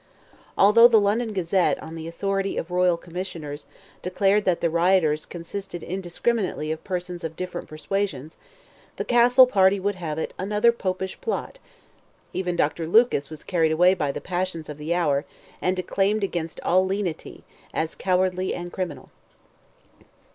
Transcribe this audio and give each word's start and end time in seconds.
Although 0.57 0.87
the 0.87 0.99
London 0.99 1.31
Gazette, 1.31 1.77
on 1.83 1.93
the 1.93 2.07
authority 2.07 2.57
of 2.57 2.71
royal 2.71 2.97
commissioners, 2.97 3.67
declared 4.01 4.45
that 4.45 4.59
the 4.59 4.69
rioters 4.71 5.27
"consisted 5.27 5.83
indiscriminately 5.83 6.71
of 6.71 6.83
persons 6.83 7.23
of 7.23 7.35
different 7.35 7.67
persuasions," 7.67 8.35
the 8.95 9.05
Castle 9.05 9.45
party 9.45 9.79
would 9.79 9.93
have 9.93 10.17
it 10.17 10.33
"another 10.39 10.71
Popish 10.71 11.21
plot." 11.21 11.59
Even 12.33 12.55
Dr. 12.55 12.87
Lucas 12.87 13.29
was 13.29 13.43
carried 13.43 13.71
away 13.71 13.93
by 13.93 14.11
the 14.11 14.19
passions 14.19 14.69
of 14.69 14.79
the 14.79 14.91
hour, 14.91 15.23
and 15.61 15.75
declaimed 15.75 16.23
against 16.23 16.59
all 16.61 16.83
lenity, 16.83 17.43
as 17.71 17.93
cowardly 17.93 18.55
and 18.55 18.73
criminal. 18.73 19.11